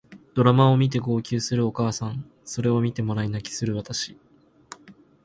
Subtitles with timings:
[0.33, 4.17] ドラマを見て号泣するお母さんそれを見てもらい泣きする私